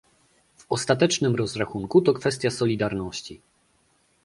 [0.57, 3.41] W ostatecznym rozrachunku to kwestia solidarności